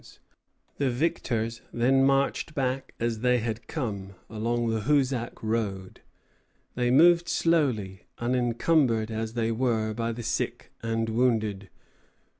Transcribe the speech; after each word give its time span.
"]The 0.79 0.89
victors 0.89 1.61
then 1.71 2.03
marched 2.03 2.55
back 2.55 2.95
as 2.99 3.19
they 3.19 3.37
had 3.37 3.67
come, 3.67 4.15
along 4.31 4.71
the 4.71 4.79
Hoosac 4.85 5.43
road. 5.43 6.01
They 6.73 6.89
moved 6.89 7.29
slowly, 7.29 8.07
encumbered 8.19 9.11
as 9.11 9.35
they 9.35 9.51
were 9.51 9.93
by 9.93 10.11
the 10.11 10.23
sick 10.23 10.71
and 10.81 11.07
wounded. 11.07 11.69